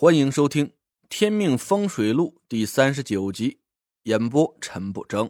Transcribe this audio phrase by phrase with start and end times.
[0.00, 0.66] 欢迎收听
[1.08, 3.58] 《天命风水录》第三十九集，
[4.04, 5.28] 演播陈不争。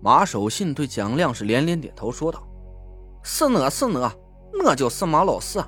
[0.00, 2.42] 马守信对蒋亮是连连点头，说道
[3.22, 4.10] ：“是我是我，
[4.64, 5.62] 我就是马老四，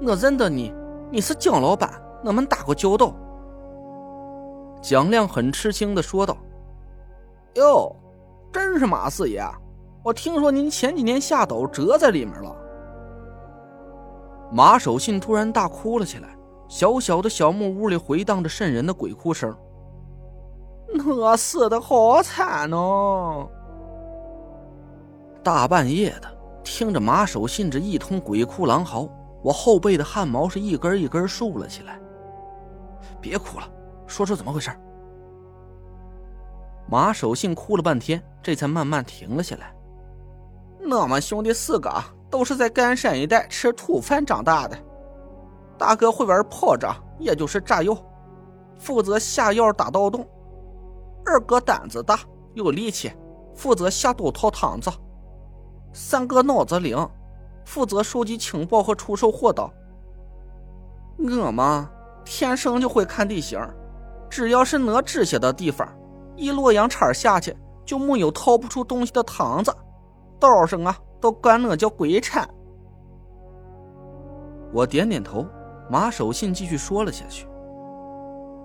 [0.00, 0.74] 我认得你，
[1.12, 3.14] 你是蒋老板，我们打过交道。”
[4.82, 6.36] 蒋亮很吃惊的说道
[7.54, 7.94] ：“哟，
[8.52, 9.40] 真是马四爷，
[10.02, 12.58] 我听说您前几年下斗折在里面了。”
[14.52, 16.36] 马守信突然大哭了起来，
[16.68, 19.56] 小小的小木屋里回荡着瘆人的鬼哭声。
[21.06, 23.48] 我死的好惨哦！
[25.42, 26.28] 大半夜的，
[26.62, 29.08] 听着马守信这一通鬼哭狼嚎，
[29.42, 31.98] 我后背的汗毛是一根一根竖了起来。
[33.22, 33.66] 别哭了，
[34.06, 34.70] 说说怎么回事。
[36.86, 39.74] 马守信哭了半天，这才慢慢停了下来。
[40.90, 42.04] 我们兄弟四个啊。
[42.32, 44.74] 都是在甘山一带吃土饭长大的。
[45.76, 47.94] 大哥会玩炮仗，也就是炸药，
[48.78, 50.24] 负责下药打盗洞；
[51.26, 52.20] 二哥胆子大，
[52.54, 53.12] 有力气，
[53.54, 54.90] 负责下毒套堂子；
[55.92, 57.06] 三哥脑子灵，
[57.66, 59.70] 负责收集情报和出售货道。
[61.18, 61.90] 我嘛，
[62.24, 63.60] 天生就会看地形，
[64.30, 65.86] 只要是我指下的地方，
[66.34, 69.70] 一洛阳铲下去就没有掏不出东西的堂子。
[70.42, 70.94] 道上啊。
[71.22, 72.52] 都管我叫鬼产。
[74.72, 75.46] 我点点头，
[75.88, 77.46] 马守信继续说了下去。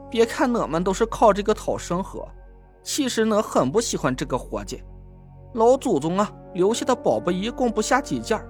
[0.10, 2.28] 别看我们都是靠这个讨生活，
[2.82, 4.84] 其实我很不喜欢这个活计。
[5.54, 8.44] 老祖宗啊，留下的宝贝一共不下几件，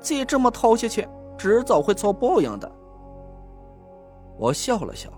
[0.00, 2.72] 再这么掏下去，迟早会遭报应的。
[4.38, 5.10] 我笑了笑，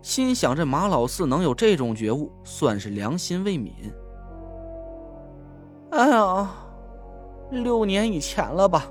[0.00, 3.92] 心想这马老四能有这种觉悟，算是良心未泯。
[5.90, 6.50] 哎呀！
[7.52, 8.90] 六年以前了吧，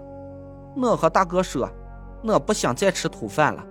[0.77, 1.67] 我和大哥说，
[2.23, 3.65] 我不想再吃土饭了。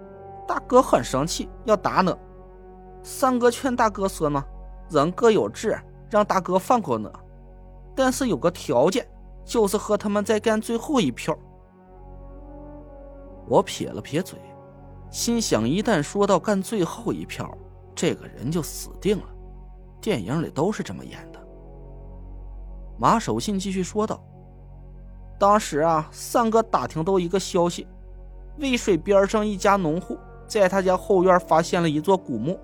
[0.49, 2.19] 大哥很生气，要打我。
[3.05, 4.45] 三哥劝大哥说呢，
[4.91, 7.13] 人各有志，让大哥放过我，
[7.95, 9.07] 但是有个条件，
[9.45, 11.39] 就是和他们再干最后一票。
[13.47, 14.37] 我撇了撇嘴，
[15.09, 17.49] 心想一旦说到干最后一票，
[17.95, 19.25] 这个人就死定了。
[20.01, 21.41] 电影里都是这么演的。
[22.99, 24.21] 马守信继续说道。
[25.41, 27.87] 当时啊，三哥打听到一个消息，
[28.59, 32.61] 渭水边上一家农户在他家后院发现了一座古墓。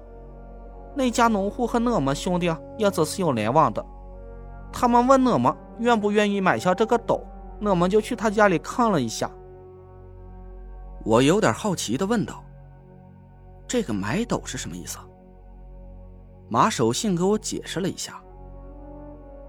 [0.94, 3.82] 那家农户和我们兄弟啊，也只是有来往的。
[4.70, 7.26] 他们问我们愿不愿意买下这个斗，
[7.62, 9.30] 我们就去他家里看了一下。
[11.02, 12.44] 我有点好奇的问道
[13.66, 14.98] ：“这个买斗是什么意思？”
[16.50, 18.22] 马守信给我解释了一下：“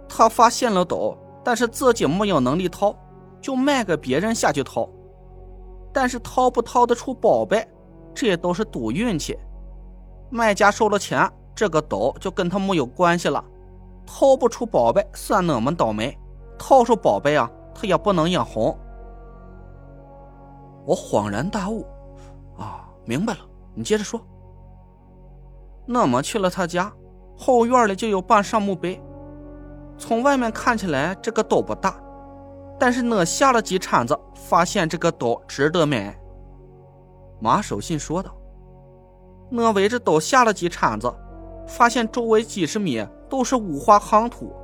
[0.08, 2.96] 他发现了斗，但是自己没有能力掏。”
[3.42, 4.88] 就卖给别人下去掏，
[5.94, 7.68] 但是掏不掏得出宝贝，
[8.14, 9.38] 这都是赌运气。
[10.30, 13.44] 卖家收了钱，这个斗就跟他没有关系了。
[14.06, 16.12] 掏不出宝贝，算我们倒霉；
[16.58, 18.78] 掏出宝贝啊，他也不能眼红。
[20.86, 21.86] 我恍然大悟，
[22.58, 23.40] 啊，明白了，
[23.74, 24.20] 你接着说。
[25.86, 26.92] 那么去了他家，
[27.38, 29.02] 后院里就有半扇墓碑。
[29.98, 31.98] 从外面看起来，这个斗不大。
[32.80, 36.16] 但是我下了几铲子，发现这个斗值得买。
[37.40, 38.32] 马守信说道
[39.52, 41.12] ：“我围着斗下了几铲子，
[41.68, 44.56] 发现周围几十米都是五花夯土，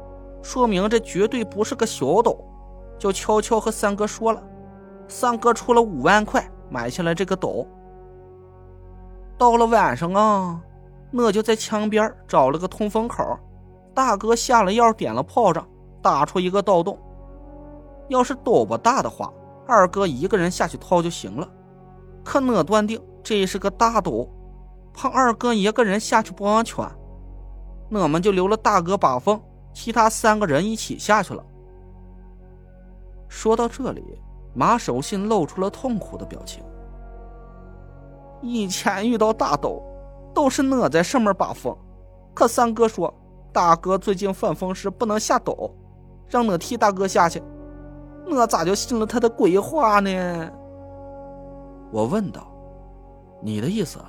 [0.43, 2.37] 说明这绝对不是个小斗。
[2.99, 4.41] 就悄悄和三哥说了，
[5.07, 7.67] 三哥出了五万块买下来这个斗。
[9.37, 10.61] 到了晚上啊，
[11.11, 13.37] 我就在墙边找了个通风口，
[13.93, 15.67] 大哥下了药，点了炮仗，
[16.01, 16.97] 打出一个盗洞。”
[18.09, 19.31] 要是斗不大的话，
[19.67, 21.47] 二哥一个人下去掏就行了。
[22.23, 24.29] 可我断定这是个大斗，
[24.93, 26.85] 怕二哥一个人下去不安全，
[27.89, 29.41] 我们就留了大哥把风，
[29.73, 31.43] 其他三个人一起下去了。
[33.27, 34.21] 说到这里，
[34.53, 36.63] 马守信露出了痛苦的表情。
[38.41, 39.81] 以前遇到大斗，
[40.33, 41.75] 都是我在上面把风，
[42.33, 43.13] 可三哥说
[43.51, 45.73] 大哥最近犯风时不能下斗，
[46.27, 47.41] 让我替大哥下去。
[48.25, 50.51] 我咋就信了他的鬼话呢？
[51.91, 52.47] 我问道
[53.43, 53.99] ：“你的意思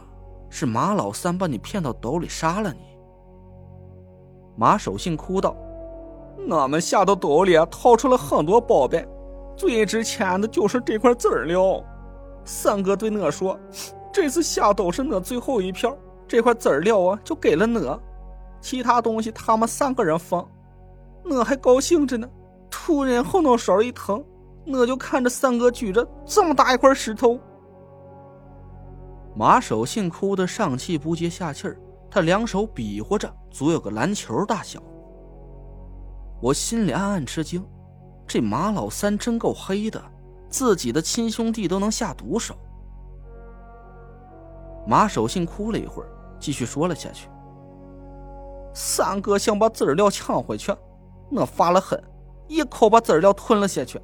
[0.49, 2.81] 是马老三把你骗到斗里杀了你？”
[4.57, 5.55] 马守信哭道
[6.49, 9.07] ：“我们下到斗里啊掏出了很多宝贝，
[9.57, 11.83] 最值钱的就是这块籽料。
[12.45, 13.59] 三哥对我说
[14.13, 15.95] ：‘这次下斗是我最后一票，
[16.29, 18.01] 这块籽料啊就给了我，
[18.61, 20.43] 其他东西他们三个人分。’
[21.29, 22.27] 我还高兴着呢。”
[22.77, 24.23] 突然后脑勺一疼，
[24.67, 27.39] 我就看着三哥举着这么大一块石头。
[29.37, 31.81] 马守信哭得上气不接下气儿，
[32.11, 34.83] 他两手比划着，足有个篮球大小。
[36.43, 37.65] 我心里暗暗吃惊，
[38.27, 40.03] 这马老三真够黑的，
[40.49, 42.57] 自己的亲兄弟都能下毒手。
[44.85, 46.09] 马守信哭了一会儿，
[46.41, 47.29] 继续说了下去
[48.75, 50.75] ：“三哥想把资料抢回去，
[51.31, 52.03] 我发了狠，
[52.47, 54.01] 一口把资料吞了下去。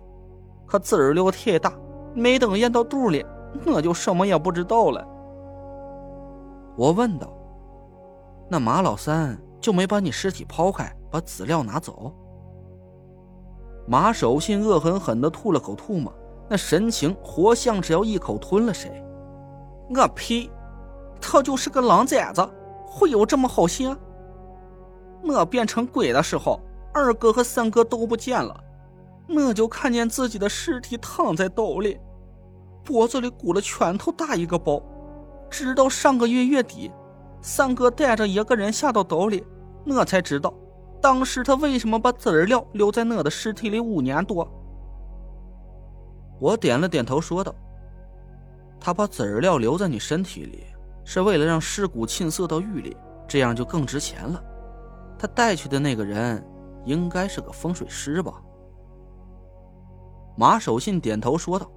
[0.66, 1.72] 可资料太大，
[2.14, 3.24] 没等咽到肚里，
[3.66, 5.06] 我就什么也不知道了。”
[6.76, 7.28] 我问道
[8.48, 12.12] ：“那马老三就没把你尸体抛开，把籽料拿走？”
[13.88, 16.12] 马守信恶狠狠的吐了口唾沫，
[16.48, 19.04] 那神情活像是要一口吞了谁。
[19.92, 20.48] 我呸！
[21.20, 22.48] 他就是个狼崽子，
[22.86, 23.94] 会有这么好心？
[25.24, 26.60] 我变成鬼的时候，
[26.92, 28.58] 二哥和三哥都不见了，
[29.28, 31.98] 我就看见自己的尸体躺在斗里，
[32.84, 34.82] 脖子里鼓了拳头大一个包。
[35.48, 36.90] 直到上个月月底，
[37.42, 39.44] 三哥带着一个人下到斗里，
[39.84, 40.52] 我才知道，
[41.00, 44.48] 当时他为什么把籽料留在我的尸体里五年多。
[46.40, 47.54] 我点了点头，说道
[48.80, 50.64] ：“他把籽料留在你身体里，
[51.04, 52.96] 是为了让尸骨沁色到玉里，
[53.28, 54.42] 这样就更值钱了。
[55.18, 56.42] 他带去的那个人，
[56.84, 58.32] 应该是个风水师吧？”
[60.36, 61.70] 马守信点头说道：“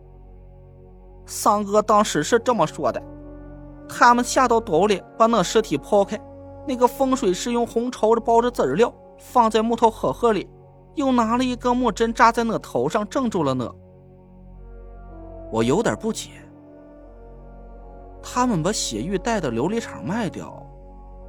[1.25, 3.01] 三哥当时是这么说的。”
[3.89, 6.19] 他们下到斗里，把那尸体抛开。
[6.65, 10.49] 那个风水师用红绸子包着籽料，放在木头盒盒里，
[10.95, 13.69] 又拿了一根木针扎在那头上，镇住了那。
[15.51, 16.29] 我有点不解。
[18.21, 20.65] 他们把血玉带到琉璃厂卖掉，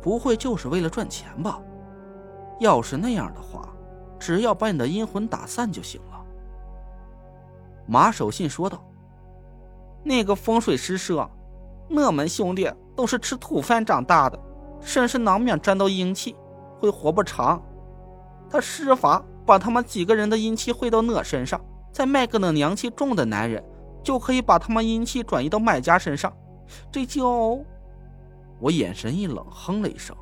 [0.00, 1.60] 不会就是为了赚钱吧？
[2.60, 3.68] 要是那样的话，
[4.18, 6.24] 只要把你的阴魂打散就行了。
[7.86, 8.82] 马守信说道
[10.02, 11.30] ：“那个风水师说。”
[11.90, 14.38] 我们兄弟都是吃土饭长大的，
[14.80, 16.34] 身上难免沾到阴气，
[16.80, 17.62] 会活不长。
[18.48, 21.60] 他施法把他们几个人的阴气汇到我身上，
[21.92, 23.62] 再卖给那阳气重的男人，
[24.02, 26.32] 就可以把他们阴气转移到买家身上。
[26.90, 27.58] 这叫……
[28.58, 30.16] 我眼神一冷，哼了一声：“，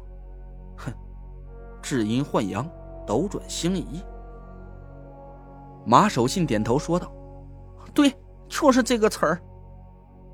[1.82, 2.67] 至阴换阳，
[3.06, 4.02] 斗转星移。”
[5.84, 7.12] 马守信点头说道
[7.93, 8.14] ：“对，
[8.49, 9.43] 就是这个词儿。”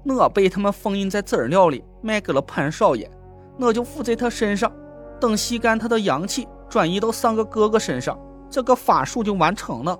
[0.04, 3.10] 我被他们封印在资料里，卖给了潘少爷，
[3.58, 4.72] 我就附在他身上，
[5.20, 8.18] 等吸干他的阳气，转移到三个哥哥身上，
[8.48, 9.98] 这个法术就完成了。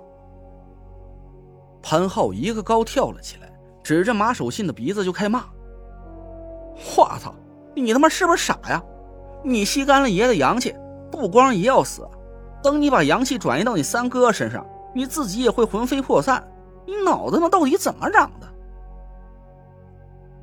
[1.81, 3.51] 潘浩一个高跳了起来，
[3.83, 5.45] 指着马守信的鼻子就开骂
[6.97, 7.33] ：“我操，
[7.75, 8.81] 你他妈是不是傻呀？
[9.43, 10.75] 你吸干了爷的阳气，
[11.19, 12.07] 不光也要死，
[12.63, 16.41] 等你把阳气转移到你三哥身上，你自己也会魂飞魄散。
[16.85, 18.47] 你脑子那到底怎么长的？”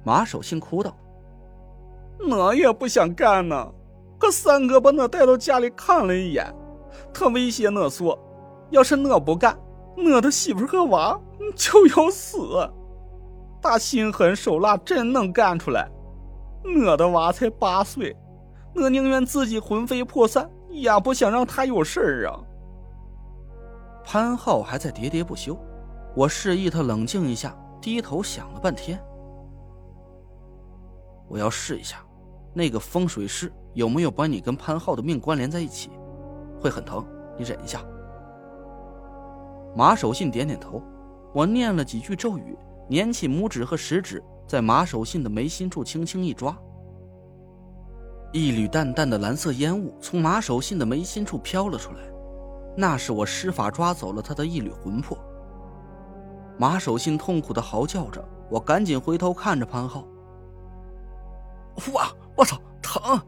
[0.04, 0.94] 马守信哭道
[2.30, 3.72] ：“我也不想干呢，
[4.18, 6.54] 可三哥把我带到家里看了一眼，
[7.10, 8.18] 他威胁我说，
[8.68, 9.58] 要是我不干，
[9.96, 11.18] 我的媳妇和娃
[11.54, 12.38] 就要死。
[13.62, 15.90] 他心狠手辣，真能干出来。
[16.86, 18.14] 我的娃才八岁，
[18.74, 20.48] 我宁愿自己魂飞魄散，
[20.80, 22.40] 也不想让他有事儿啊。”
[24.04, 25.58] 潘浩还在喋喋不休，
[26.14, 29.02] 我示意他冷静一下，低头想了半天。
[31.28, 31.98] 我要试一下，
[32.54, 35.90] 那个风水师有没有把你跟潘浩的命关联在一起？
[36.60, 37.04] 会很疼，
[37.36, 37.84] 你忍一下。
[39.74, 40.80] 马守信点点头，
[41.34, 42.56] 我念了几句咒语，
[42.88, 46.56] 捻起拇指和食指，在马守信的眉心处轻轻一抓，
[48.32, 51.98] 一缕淡淡的蓝色烟雾从马守信的眉心处飘了出来，
[52.76, 55.16] 那是我施法抓走了他的一缕魂魄。
[56.58, 60.06] 马守信痛苦的嚎叫着，我赶紧回头看着潘浩。
[61.92, 62.10] 哇！
[62.34, 63.20] 我操，疼！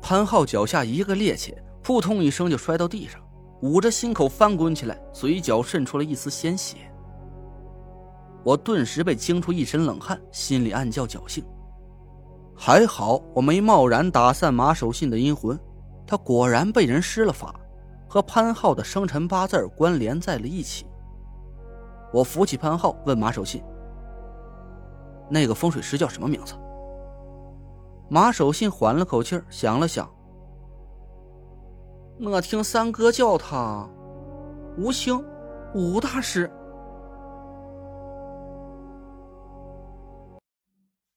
[0.00, 3.20] 潘浩脚下一个趔趄，扑通一声就摔到地上，
[3.62, 6.76] 捂着心口翻滚起来，嘴角渗出了一丝鲜血。
[8.44, 11.44] 我顿时被惊出一身冷汗，心里暗叫侥幸。
[12.56, 15.58] 还好我没贸然打散马守信的阴魂，
[16.06, 17.54] 他果然被人施了法，
[18.08, 20.86] 和潘浩的生辰八字关联在了一起。
[22.12, 23.62] 我扶起潘浩，问马守信
[25.28, 26.54] ：“那个风水师叫什么名字？”
[28.08, 30.08] 马守信缓了口气想了想。
[32.18, 33.86] 我听三哥叫他
[34.78, 35.22] 吴兴，
[35.74, 36.50] 吴大师。